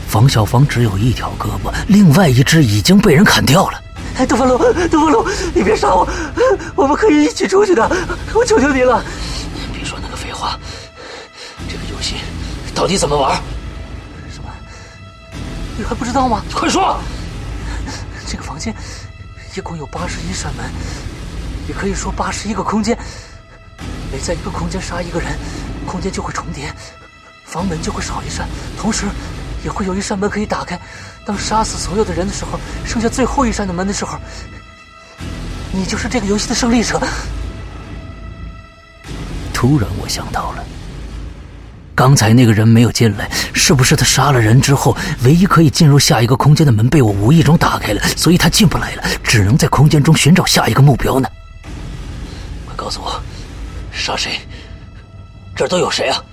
[0.10, 3.82] 房小芳只有一条胳膊，另外一只已经被人砍掉了。
[4.18, 4.58] 哎，东方龙，
[4.90, 6.08] 东方龙，你别杀我，
[6.76, 7.88] 我们可以一起出去的，
[8.34, 9.04] 我求求你了。
[9.72, 10.60] 别说那个废话，
[11.70, 12.16] 这个游戏
[12.74, 13.40] 到底怎么玩？
[14.34, 14.50] 什么？
[15.78, 16.42] 你还不知道吗？
[16.52, 17.00] 快说！
[18.28, 18.74] 这个房间
[19.56, 20.66] 一共有八十一扇门，
[21.68, 22.98] 也可以说八十一个空间。
[24.12, 25.38] 每在一个空间杀一个人，
[25.86, 26.74] 空间就会重叠，
[27.46, 28.48] 房门就会少一扇，
[28.80, 29.06] 同时。
[29.68, 30.80] 也会有一扇门可以打开。
[31.26, 34.18] 当杀死所有的人的时候，剩下最后一扇的门的时候，
[35.74, 36.98] 你就是这个游戏的胜利者。
[39.54, 40.64] 突然，我想到了，
[41.94, 44.96] 刚才那个人没有进来，是不是他杀了人之后，
[45.26, 51.28] 唯一可以进入下一个空间的门被我无意中打开了，所以他进不来了，只能在空间中寻找下一个目标呢？
[52.66, 53.22] 快告诉我，
[53.92, 54.40] 杀谁？
[55.54, 56.24] 这儿都有谁啊？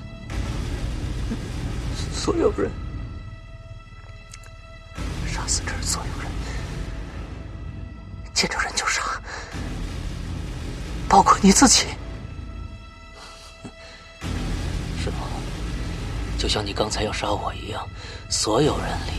[2.14, 2.70] 所有人。
[5.46, 6.30] 死这儿所有人，
[8.32, 9.02] 见着人就杀，
[11.08, 11.86] 包括你自己，
[15.02, 15.16] 是吗？
[16.38, 17.86] 就像你刚才要杀我一样，
[18.28, 19.12] 所有人里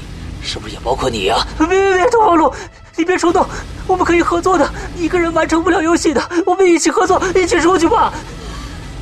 [0.43, 1.38] 是不是也包括你呀？
[1.57, 2.53] 别别别，东方路，
[2.95, 3.47] 你别冲动，
[3.88, 8.13] 我们可以合作的，一个人完成不了游戏的，我们一起合作，一起出去吧。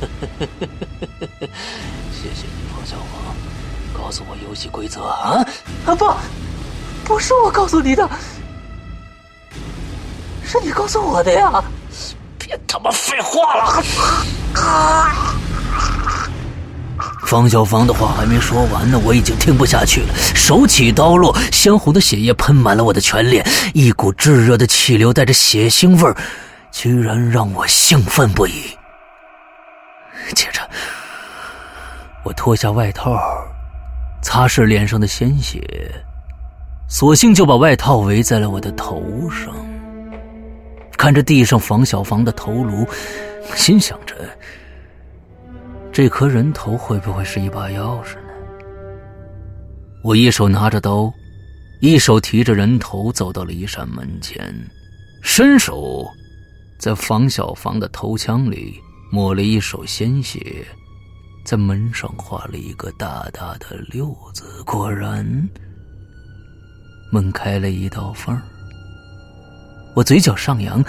[2.12, 3.36] 谢谢你，方小王，
[3.92, 5.44] 告诉我游戏规则啊！
[5.86, 6.12] 啊不。
[7.04, 8.08] 不是我告诉你的，
[10.42, 11.62] 是你告诉我的呀！
[12.38, 13.82] 别他妈废话了！
[17.26, 20.14] 方小芳的话还没说完呢，我已经听不下去了。
[20.34, 26.16] 手起刀落，鲜红的血液喷满了我的全脸，一股炙热的气流带着血腥味儿，
[26.70, 28.76] 居然让我兴奋不已。
[30.34, 30.60] 接着，
[32.22, 33.18] 我脱下外套，
[34.22, 35.60] 擦拭脸上的鲜血。
[36.86, 39.54] 索性就把外套围在了我的头上，
[40.96, 42.86] 看着地上房小房的头颅，
[43.56, 44.14] 心想着：
[45.90, 48.32] 这颗人头会不会是一把钥匙呢？
[50.04, 51.12] 我一手拿着刀，
[51.80, 54.54] 一手提着人头，走到了一扇门前，
[55.22, 56.06] 伸手
[56.78, 58.78] 在房小房的头腔里
[59.10, 60.64] 抹了一手鲜血，
[61.44, 64.62] 在门上画了一个大大的六字。
[64.64, 65.48] 果然。
[67.14, 68.42] 门开了一道缝儿
[69.94, 70.82] 我嘴角上扬，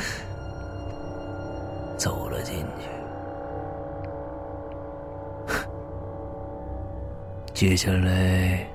[1.95, 2.87] 走了进去。
[7.53, 8.67] 接下来，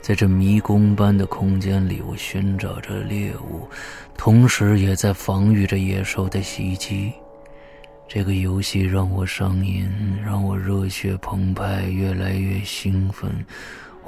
[0.00, 3.68] 在这迷宫般的空间里，我寻找着猎物，
[4.16, 7.12] 同时也在防御着野兽的袭击。
[8.08, 9.86] 这个游戏让我上瘾，
[10.24, 13.30] 让我热血澎湃，越来越兴奋。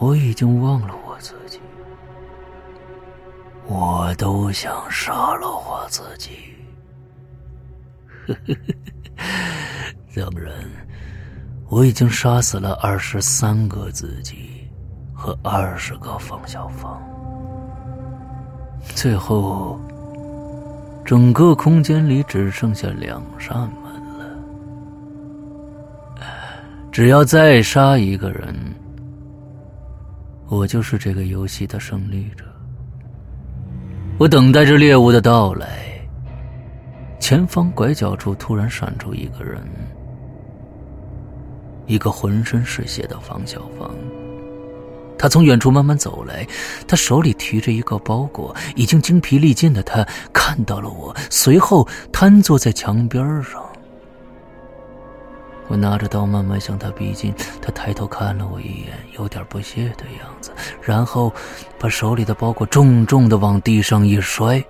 [0.03, 1.61] 我已经忘了我自己，
[3.69, 6.31] 我都想杀了我自己。
[10.13, 10.53] 当然，
[11.69, 14.69] 我已经杀死了二十三个自己
[15.15, 17.01] 和二十个方小芳。
[18.97, 19.79] 最后，
[21.05, 24.25] 整个空间里只剩下两扇门了。
[26.91, 28.82] 只要再杀一个人。
[30.53, 32.45] 我就是这个游戏的胜利者。
[34.19, 35.67] 我等待着猎物的到来。
[37.19, 39.63] 前方拐角处突然闪出一个人，
[41.87, 43.91] 一个浑身是血的方小芳。
[45.19, 46.47] 他从远处慢慢走来，
[46.87, 53.65] 他手里提着一个包裹，已经精疲力尽的他看到了我，随后瘫坐在墙边上。
[55.69, 60.53] 我拿着刀慢慢向他逼近，他抬头看了我一眼，有点不屑的样子，
[60.83, 61.33] 然后
[61.79, 64.61] 把手里的包裹重重的往地上一摔。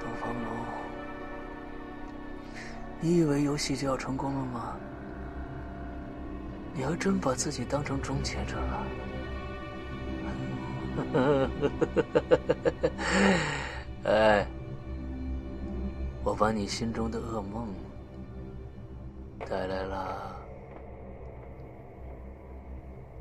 [0.00, 0.50] 东方龙，
[3.00, 4.72] 你以为游戏就要成功了吗？
[6.72, 8.86] 你还真把自己当成终结者了？
[14.10, 14.46] 哎。
[16.26, 17.68] 我把你心中的噩梦
[19.48, 20.36] 带来了。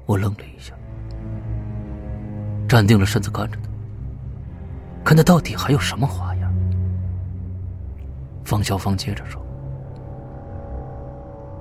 [0.08, 0.74] 我愣了一下，
[2.68, 3.70] 站定了身子看着他，
[5.04, 6.52] 看他到底还有什么花样。
[8.44, 9.40] 方小芳接着说：“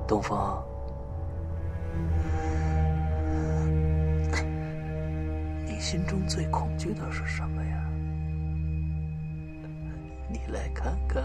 [0.08, 0.64] 东方，
[5.66, 7.73] 你心中最恐惧的是什么呀？
[10.34, 11.22] 你来看看。”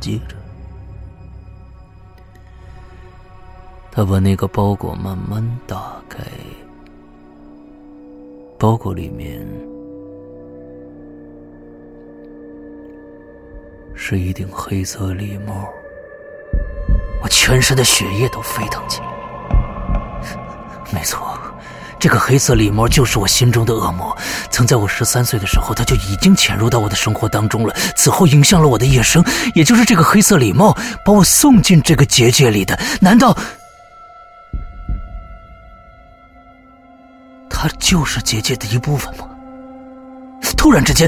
[0.00, 0.34] 接着，
[3.92, 6.24] 他把那个包裹慢慢打开，
[8.58, 9.46] 包裹里面
[13.94, 15.68] 是一顶黑色礼帽，
[17.22, 19.06] 我全身的血液都沸腾起来。
[20.94, 21.29] 没错。
[22.00, 24.16] 这个黑色礼帽就是我心中的恶魔，
[24.50, 27.74] 曾在我十三岁的时候，他就已经潜入到我的生活当中了。
[27.94, 29.22] 此后影响了我的一生，
[29.54, 30.74] 也就是这个黑色礼帽
[31.04, 32.76] 把我送进这个结界里的。
[33.00, 33.36] 难道
[37.50, 39.26] 他就是结界的一部分吗？
[40.56, 41.06] 突然之间，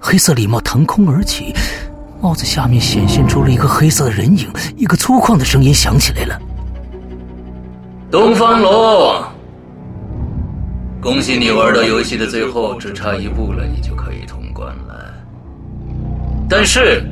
[0.00, 1.54] 黑色礼帽腾空而起，
[2.22, 6.40] 帽子下面显现出了一个黑色的人影，一个粗犷的声音响起来了
[8.10, 9.22] ：“东方龙。”
[11.08, 15.14] 恭喜你玩到游戏的最后，只差一步了，你就可以通关了。
[16.46, 17.02] 但是，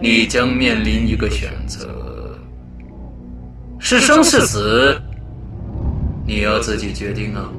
[0.00, 2.40] 你将面临一个选择：
[3.78, 4.98] 是生是死，
[6.26, 7.50] 你要自己决定啊！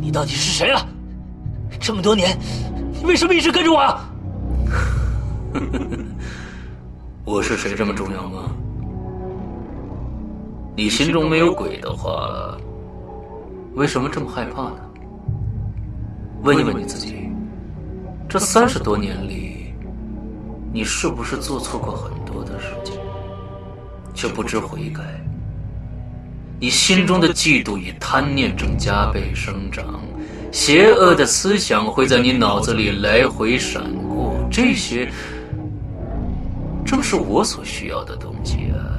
[0.00, 0.86] 你到底是谁啊？
[1.80, 2.38] 这么多年，
[2.92, 4.00] 你为什么一直跟着我？
[7.26, 8.52] 我是谁这么重要吗？
[10.76, 12.58] 你心中没有鬼的话，
[13.74, 14.76] 为什么这么害怕呢？
[16.42, 17.30] 问一问你自己，
[18.28, 19.72] 这三十多年里，
[20.72, 22.96] 你是不是做错过很多的事情，
[24.14, 25.02] 却不知悔改？
[26.58, 30.02] 你心中的嫉妒与贪念正加倍生长，
[30.50, 35.08] 邪恶的思想会在你脑子里来回闪过，这些
[36.84, 38.93] 正是我所需要的东西啊！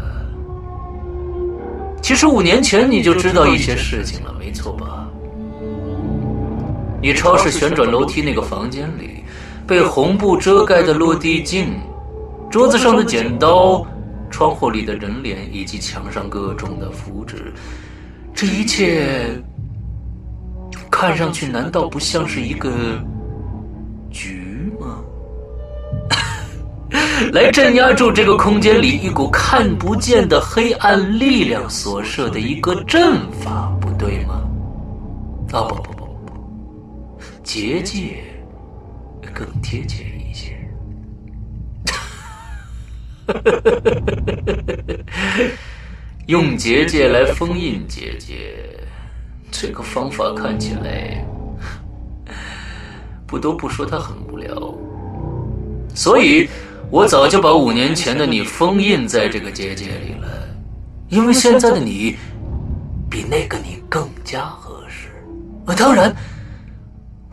[2.06, 5.10] 其实五年前你就知道一些事情了，没错吧？
[7.02, 9.24] 你超市旋转楼梯那个房间里，
[9.66, 11.74] 被红布遮盖的落地镜，
[12.52, 13.84] 桌子上的剪刀，
[14.30, 17.52] 窗户里的人脸，以及墙上各种的符纸，
[18.36, 19.42] 这一切
[20.92, 22.70] 看上去难道不像是一个
[27.32, 34.42] 来镇压住这个空间里一股看不见的黑暗力量所设的一个阵法，不对吗？
[35.54, 36.34] 啊不不不不不，
[37.44, 38.24] 结界
[39.34, 40.58] 更贴切一些。
[46.28, 48.56] 用结界来封印结界，
[49.52, 51.26] 这个方法看起来，
[53.26, 54.74] 不得不说它很无聊，
[55.94, 56.50] 所以。
[56.92, 60.28] 我早就把五年前的你封印在这个结界里了，
[61.10, 62.16] 因为现在的你
[63.10, 65.10] 比那个你更加合适。
[65.66, 66.16] 啊，当然，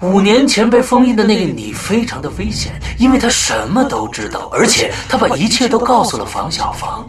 [0.00, 7.06] 五年前被封印的那个你非常的危险，因为他什么都知道，而且他把一切都告诉了房小房。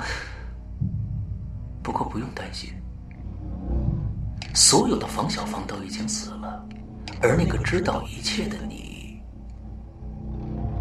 [1.82, 2.70] 不过不用担心，
[4.54, 6.64] 所有的房小芳都已经死了，
[7.22, 9.20] 而那个知道一切的你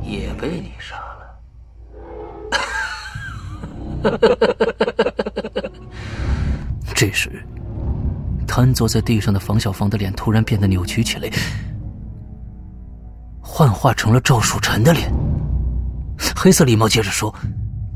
[0.05, 0.97] 也被你杀。
[6.95, 7.31] 这时，
[8.47, 11.29] 瘫坐在地上的房小芳的脸突然变得扭曲起来，
[13.41, 15.11] 幻化成了赵树臣的脸。
[16.37, 17.35] 黑色礼帽接着说：“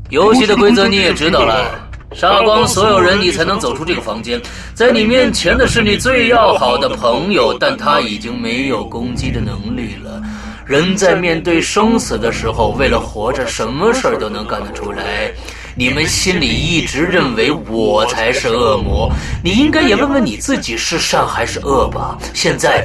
[0.09, 1.79] 游戏的规则你也知道了，
[2.13, 4.41] 杀光所有人，你才能走出这个房间。
[4.73, 10.21] 在你面前的是你最要好的朋友，但他已经没有攻击的能力了。
[10.65, 15.31] 人在面对生死的时候，为了活着，什么事儿都能干得出来。”
[15.79, 19.11] 你们心里一直认为我才是恶魔，
[19.43, 22.17] 你应该也问问你自己是善还是恶吧。
[22.33, 22.83] 现在，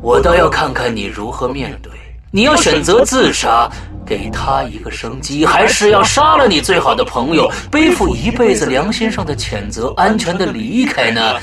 [0.00, 1.90] 我倒要看看你如何面对。
[2.30, 3.68] 你要选择自杀，
[4.06, 11.40] 给他一个生机，还是要杀了你最好的朋友，背负一辈子良心上的谴责，安全的离开呢？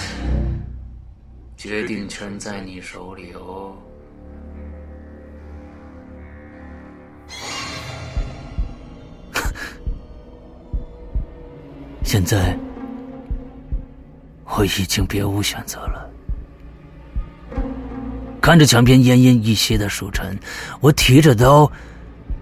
[1.57, 3.75] 决定权在你手里哦。
[12.03, 12.57] 现在
[14.45, 16.09] 我已经别无选择了。
[18.41, 20.37] 看着墙边奄奄一息的蜀臣，
[20.79, 21.71] 我提着刀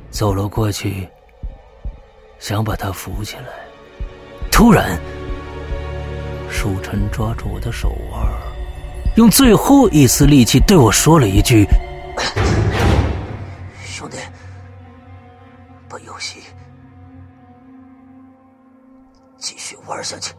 [0.09, 1.07] 走了过去，
[2.39, 3.43] 想把他扶起来，
[4.49, 4.97] 突然，
[6.49, 8.21] 舒晨抓住我的手腕，
[9.17, 11.67] 用最后一丝力气对我说了一句
[13.83, 14.17] ：“兄弟，
[19.69, 20.33] 去玩下去。”